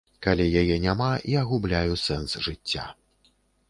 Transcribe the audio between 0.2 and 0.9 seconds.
Калі яе